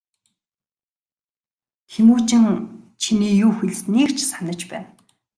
[1.91, 2.45] Тэмүжин
[3.01, 4.89] чиний юу хэлснийг ч санаж байна.